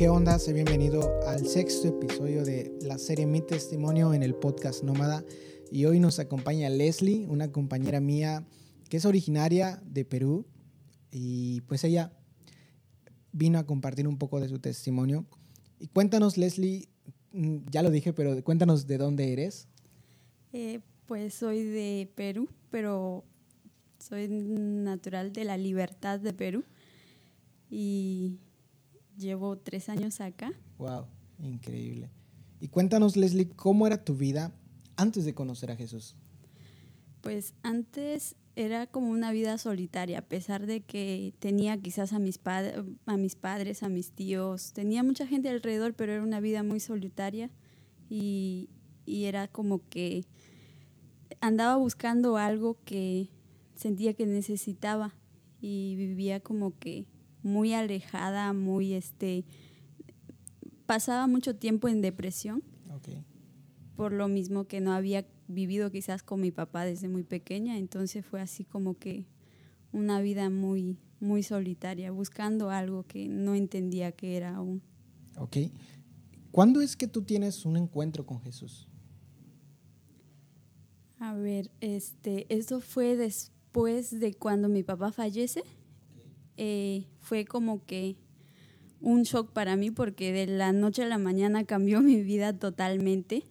[0.00, 0.38] ¿qué onda?
[0.38, 5.22] Sé bienvenido al sexto episodio de la serie Mi Testimonio en el podcast Nómada.
[5.70, 8.46] Y hoy nos acompaña Leslie, una compañera mía
[8.88, 10.46] que es originaria de Perú.
[11.10, 12.14] Y pues ella
[13.32, 15.26] vino a compartir un poco de su testimonio.
[15.78, 16.88] Y cuéntanos, Leslie,
[17.32, 19.68] mm, ya lo dije, pero cuéntanos de dónde eres.
[20.54, 23.22] Eh, pues soy de Perú, pero
[23.98, 26.64] soy natural de la Libertad de Perú.
[27.68, 28.38] Y
[29.20, 30.52] llevo tres años acá.
[30.78, 31.06] Wow,
[31.38, 32.10] increíble.
[32.60, 34.52] Y cuéntanos, Leslie, ¿cómo era tu vida
[34.96, 36.16] antes de conocer a Jesús?
[37.20, 42.40] Pues antes era como una vida solitaria, a pesar de que tenía quizás a mis,
[42.44, 46.80] a mis padres, a mis tíos, tenía mucha gente alrededor, pero era una vida muy
[46.80, 47.50] solitaria
[48.08, 48.68] y,
[49.06, 50.26] y era como que
[51.40, 53.30] andaba buscando algo que
[53.74, 55.14] sentía que necesitaba
[55.60, 57.06] y vivía como que
[57.42, 59.44] muy alejada, muy este
[60.86, 62.62] pasaba mucho tiempo en depresión.
[63.96, 68.24] Por lo mismo que no había vivido quizás con mi papá desde muy pequeña, entonces
[68.24, 69.26] fue así como que
[69.92, 74.82] una vida muy muy solitaria, buscando algo que no entendía que era aún.
[75.36, 75.58] Ok.
[76.50, 78.88] ¿Cuándo es que tú tienes un encuentro con Jesús?
[81.18, 85.62] A ver, este, eso fue después de cuando mi papá fallece.
[86.56, 88.16] Eh, fue como que
[89.00, 93.44] un shock para mí porque de la noche a la mañana cambió mi vida totalmente.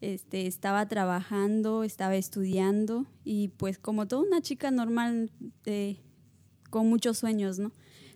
[0.00, 5.30] Este, estaba trabajando, estaba estudiando y pues como toda una chica normal
[5.64, 5.96] eh,
[6.68, 7.72] con muchos sueños, ¿no?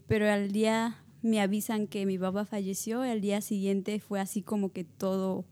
[0.06, 4.71] Pero al día me avisan que mi papá falleció, el día siguiente fue así como
[4.73, 5.47] que todo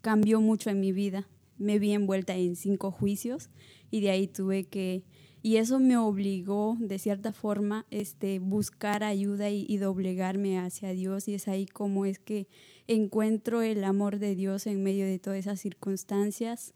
[0.00, 1.28] cambió mucho en mi vida.
[1.58, 3.50] Me vi envuelta en cinco juicios
[3.90, 5.04] y de ahí tuve que
[5.44, 11.34] y eso me obligó de cierta forma este buscar ayuda y, doblegarme hacia Dios y
[11.34, 12.48] es ahí como es que
[12.86, 16.72] encuentro el amor de Dios en medio de todas esas circunstancias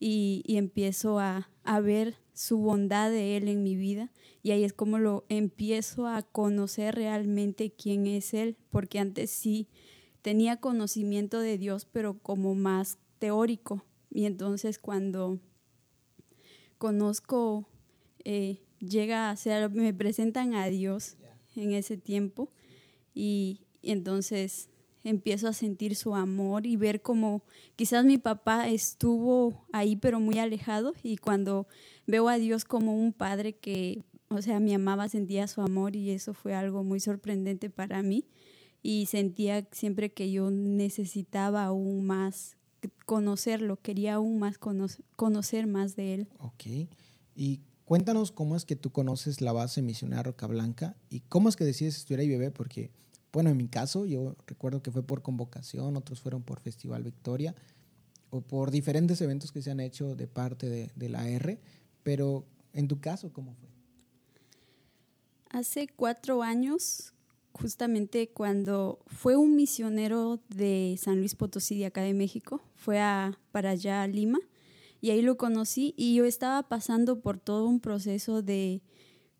[0.00, 4.10] y, empiezo a, a, ver su bondad de Él en mi vida
[4.42, 9.68] y ahí es como lo empiezo a conocer realmente quién es Él, porque antes sí
[10.22, 13.84] tenía conocimiento de Dios, pero como más teórico.
[14.10, 15.38] Y entonces cuando
[16.78, 17.68] conozco
[18.28, 21.16] eh, llega a ser, me presentan a Dios
[21.54, 22.50] en ese tiempo
[23.14, 24.68] y, entonces
[25.04, 27.44] empiezo a sentir su amor y ver como
[27.76, 31.68] quizás mi papá estuvo ahí pero muy alejado y cuando
[32.08, 36.10] veo a Dios como un padre que, o sea, me amaba, sentía su amor y
[36.10, 38.24] eso fue algo muy sorprendente para mí
[38.82, 42.56] y sentía siempre que yo necesitaba aún más
[43.04, 46.28] conocerlo, quería aún más conocer, más de él.
[46.40, 46.64] Ok.
[47.36, 51.54] ¿Y Cuéntanos cómo es que tú conoces la base misionera Roca Blanca y cómo es
[51.54, 52.90] que decides estudiar bebé, porque,
[53.32, 57.54] bueno, en mi caso, yo recuerdo que fue por convocación, otros fueron por Festival Victoria
[58.30, 61.60] o por diferentes eventos que se han hecho de parte de, de la R,
[62.02, 63.68] pero en tu caso, ¿cómo fue?
[65.50, 67.14] Hace cuatro años,
[67.52, 73.38] justamente cuando fue un misionero de San Luis Potosí, de acá de México, fue a,
[73.52, 74.40] para allá a Lima
[75.00, 78.82] y ahí lo conocí y yo estaba pasando por todo un proceso de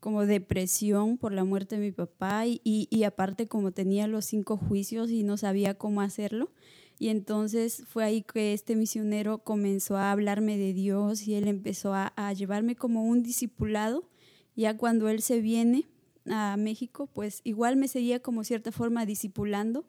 [0.01, 4.57] como depresión por la muerte de mi papá y, y, aparte como tenía los cinco
[4.57, 6.53] juicios y no sabía cómo hacerlo.
[6.99, 11.93] Y entonces fue ahí que este misionero comenzó a hablarme de Dios y él empezó
[11.93, 14.09] a, a llevarme como un discipulado.
[14.55, 15.87] Ya cuando él se viene
[16.31, 19.87] a México, pues igual me seguía como cierta forma discipulando.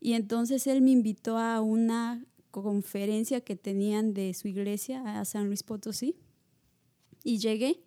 [0.00, 5.46] Y entonces él me invitó a una conferencia que tenían de su iglesia a San
[5.46, 6.14] Luis Potosí.
[7.24, 7.80] Y llegué.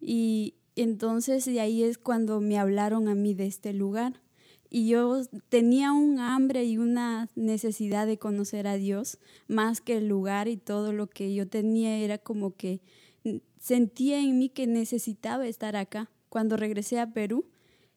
[0.00, 4.20] Y entonces de ahí es cuando me hablaron a mí de este lugar.
[4.70, 10.08] Y yo tenía un hambre y una necesidad de conocer a Dios más que el
[10.08, 11.96] lugar y todo lo que yo tenía.
[11.98, 12.80] Era como que
[13.58, 16.10] sentía en mí que necesitaba estar acá.
[16.28, 17.46] Cuando regresé a Perú,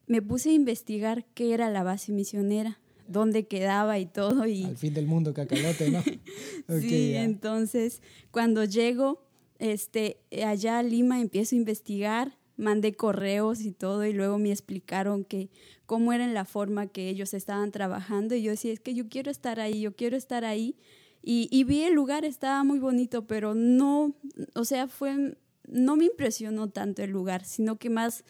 [0.07, 4.45] me puse a investigar qué era la base misionera dónde quedaba y todo.
[4.47, 4.63] Y...
[4.63, 6.01] Al fin del mundo, cacalote, ¿no?
[6.79, 8.01] sí, entonces
[8.31, 9.23] cuando llego
[9.59, 15.23] este, allá a Lima empiezo a investigar, mandé correos y todo y luego me explicaron
[15.23, 15.49] que
[15.85, 19.29] cómo era la forma que ellos estaban trabajando y yo decía, es que yo quiero
[19.29, 20.77] estar ahí, yo quiero estar ahí.
[21.23, 24.15] Y, y vi el lugar, estaba muy bonito, pero no,
[24.55, 25.37] o sea, fue,
[25.67, 28.23] no me impresionó tanto el lugar, sino que más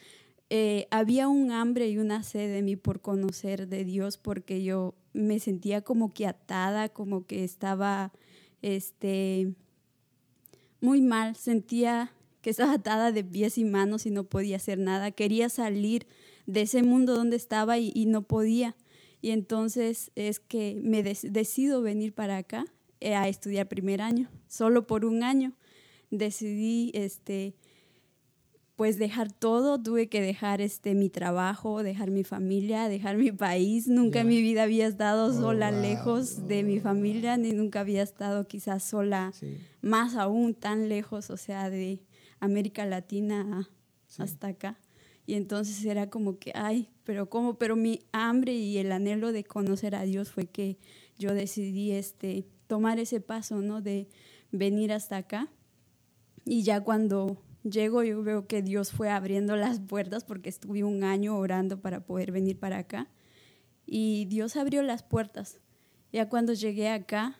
[0.53, 4.95] eh, había un hambre y una sed de mí por conocer de Dios porque yo
[5.13, 8.12] me sentía como que atada, como que estaba
[8.62, 9.53] este,
[10.81, 12.12] muy mal, sentía
[12.42, 15.12] que estaba atada de pies y manos y no podía hacer nada.
[15.12, 16.06] Quería salir
[16.48, 18.75] de ese mundo donde estaba y, no podía.
[19.21, 22.65] Y entonces es que me decido venir para acá
[23.00, 25.54] eh, a estudiar primer año, solo por un año.
[26.09, 27.54] Decidí este,
[28.81, 33.88] pues dejar todo, tuve que dejar este mi trabajo, dejar mi familia, dejar mi país.
[33.88, 38.01] Nunca en mi vida había estado oh, sola lejos de mi familia, ni nunca había
[38.01, 39.33] estado quizás sola,
[39.81, 42.01] más aún tan lejos, o sea, de
[42.39, 43.69] América Latina
[44.18, 44.80] hasta acá.
[45.28, 49.44] Y entonces era como que, ay, pero cómo, pero mi hambre y el anhelo de
[49.44, 50.80] conocer a Dios fue que
[51.19, 53.83] yo decidí este tomar ese paso, ¿no?
[53.83, 54.10] De
[54.51, 55.50] venir hasta acá.
[56.45, 61.04] Y ya cuando llego, yo veo que Dios fue abriendo las puertas porque estuve un
[61.04, 63.10] año orando para poder venir para acá.
[63.86, 65.60] Y Dios abrió las puertas.
[66.12, 67.40] Ya cuando llegué acá,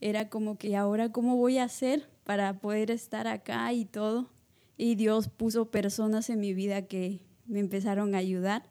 [0.00, 4.30] era como que ahora cómo voy a hacer para poder estar acá y todo.
[4.76, 8.70] Y Dios puso personas en mi vida que me empezaron a ayudar.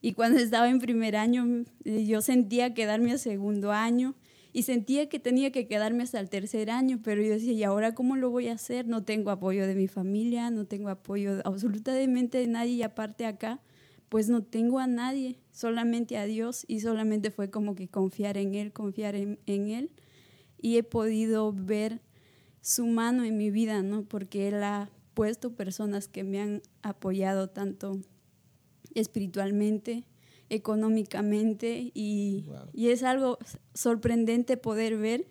[0.00, 4.14] Y cuando estaba en primer año, yo sentía quedarme a segundo año
[4.56, 7.92] y sentía que tenía que quedarme hasta el tercer año, pero yo decía, ¿y ahora
[7.92, 8.86] cómo lo voy a hacer?
[8.86, 13.60] No tengo apoyo de mi familia, no tengo apoyo absolutamente de nadie y aparte acá,
[14.08, 18.54] pues no tengo a nadie, solamente a Dios y solamente fue como que confiar en
[18.54, 19.90] Él, confiar en, en Él
[20.62, 22.00] y he podido ver
[22.60, 24.04] su mano en mi vida, ¿no?
[24.04, 27.98] Porque Él ha puesto personas que me han apoyado tanto
[28.94, 30.04] espiritualmente,
[30.50, 33.38] económicamente y, y, es algo
[33.72, 35.26] sorprendente poder ver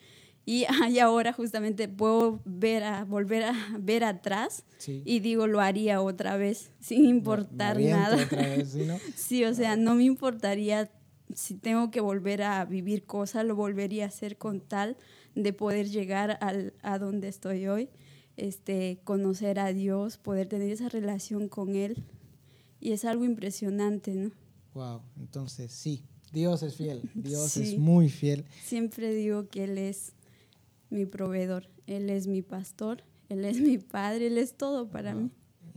[0.45, 0.65] y,
[1.01, 6.71] ahora justamente puedo ver a, volver a ver atrás y digo lo haría otra vez
[6.79, 8.17] sin importar nada.
[9.15, 10.89] ¿sí, o sea, no me importaría
[11.35, 14.97] si tengo que volver a vivir cosas, lo volvería a hacer con tal
[15.35, 17.89] de poder llegar al, a donde estoy hoy,
[18.37, 22.03] este, conocer a Dios, poder tener esa relación con Él.
[22.79, 24.31] Y es algo impresionante, ¿no?
[24.73, 28.45] Wow, entonces sí, Dios es fiel, Dios es muy fiel.
[28.63, 30.13] Siempre digo que Él es
[30.89, 35.29] mi proveedor, Él es mi pastor, Él es mi padre, Él es todo para mí.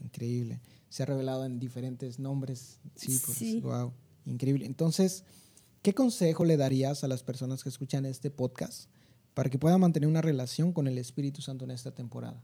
[0.03, 0.61] Increíble.
[0.89, 2.79] Se ha revelado en diferentes nombres.
[2.95, 3.93] Sí, pues, wow,
[4.25, 4.65] increíble.
[4.65, 5.25] Entonces,
[5.83, 8.89] ¿qué consejo le darías a las personas que escuchan este podcast
[9.35, 12.43] para que puedan mantener una relación con el Espíritu Santo en esta temporada?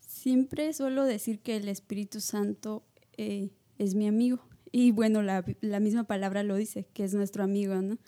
[0.00, 2.84] Siempre suelo decir que el Espíritu Santo
[3.18, 7.42] eh, es mi amigo y bueno, la, la, misma palabra lo dice, que es nuestro
[7.42, 7.98] amigo, ¿no?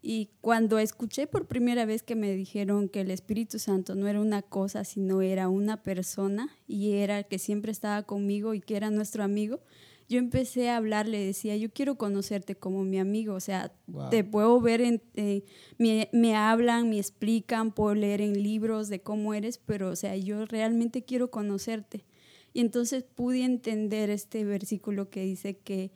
[0.00, 4.20] Y cuando escuché por primera vez que me dijeron que el Espíritu Santo no era
[4.20, 8.90] una cosa, sino era una persona y era que siempre estaba conmigo y que era
[8.90, 9.60] nuestro amigo,
[10.08, 13.72] yo empecé a hablarle, decía, yo quiero conocerte como mi amigo, o sea,
[14.10, 15.44] te puedo ver, en, eh,
[15.76, 20.16] me, me, hablan, me explican, puedo leer en libros de cómo eres, pero, o sea,
[20.16, 22.06] yo realmente quiero conocerte.
[22.52, 25.92] Y entonces pude entender este versículo que dice que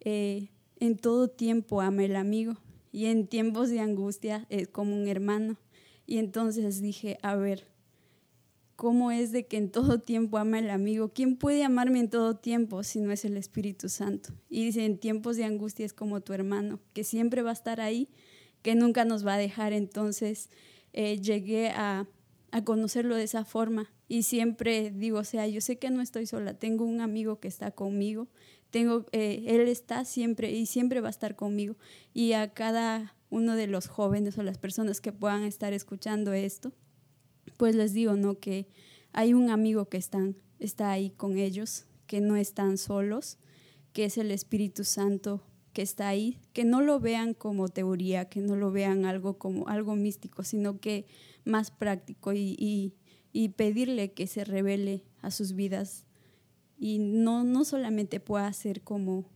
[0.00, 0.50] eh,
[0.80, 2.56] en todo tiempo ama el amigo
[2.92, 5.58] y en tiempos de angustia es como un hermano.
[6.06, 7.66] Y entonces dije, a ver,
[8.76, 11.12] ¿cómo es de que en todo tiempo ama el amigo?
[11.12, 14.30] ¿Quién puede amarme en todo tiempo si no es el Espíritu Santo?
[14.48, 17.80] Y dice, en tiempos de angustia es como tu hermano, que siempre va a estar
[17.80, 18.08] ahí,
[18.62, 19.72] que nunca nos va a dejar.
[19.72, 20.48] Entonces
[20.92, 22.06] eh, llegué a,
[22.52, 26.26] a conocerlo de esa forma y siempre digo, o sea, yo sé que no estoy
[26.26, 28.28] sola, tengo un amigo que está conmigo,
[28.70, 31.76] tengo, eh, él está siempre y siempre va a estar conmigo.
[32.14, 36.72] Y a cada uno de los jóvenes o las personas que puedan estar escuchando esto,
[37.58, 38.38] pues les digo, ¿no?
[38.38, 38.66] Que
[39.12, 43.38] hay un amigo que están, está ahí con ellos, que no están solos,
[43.92, 45.42] que es el Espíritu Santo
[45.74, 49.68] que está ahí, que no lo vean como teoría, que no lo vean algo como
[49.68, 51.06] algo místico, sino que
[51.44, 52.94] más práctico y y
[53.32, 56.04] pedirle que se revele a sus vidas
[56.78, 59.26] y no, no solamente pueda ser como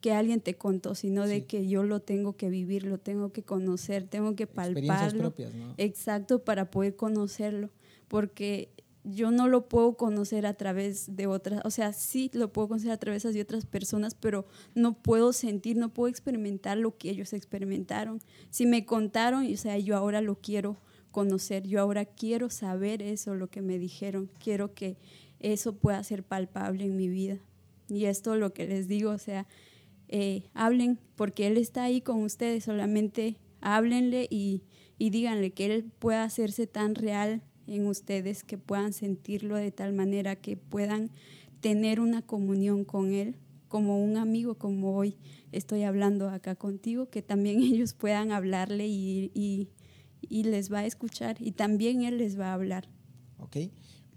[0.00, 3.42] que alguien te contó, sino de que yo lo tengo que vivir, lo tengo que
[3.42, 5.18] conocer, tengo que palparlo.
[5.18, 5.74] Propias, ¿no?
[5.76, 7.70] Exacto, para poder conocerlo,
[8.06, 8.70] porque
[9.04, 12.90] yo no lo puedo conocer a través de otras, o sea, sí lo puedo conocer
[12.90, 17.32] a través de otras personas, pero no puedo sentir, no puedo experimentar lo que ellos
[17.32, 18.20] experimentaron.
[18.50, 20.76] Si me contaron, o sea, yo ahora lo quiero
[21.10, 21.66] conocer.
[21.66, 24.30] Yo ahora quiero saber eso, lo que me dijeron.
[24.42, 24.96] Quiero que
[25.40, 27.38] eso pueda ser palpable en mi vida.
[27.88, 29.46] Y esto lo que les digo, o sea,
[30.08, 34.62] eh, hablen, porque Él está ahí con ustedes, solamente háblenle y,
[34.98, 39.92] y díganle que Él pueda hacerse tan real en ustedes, que puedan sentirlo de tal
[39.92, 41.10] manera que puedan
[41.60, 43.36] tener una comunión con Él
[43.68, 45.16] como un amigo, como hoy
[45.52, 49.68] estoy hablando acá contigo, que también ellos puedan hablarle y, y,
[50.28, 52.88] y les va a escuchar y también Él les va a hablar.
[53.38, 53.56] Ok,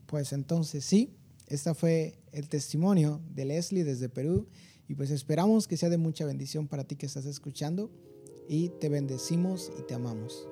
[0.06, 1.16] pues entonces sí,
[1.48, 4.48] Este fue el testimonio de Leslie desde Perú
[4.88, 7.92] y pues esperamos que sea de mucha bendición para ti que estás escuchando
[8.48, 10.48] y te bendecimos y te amamos.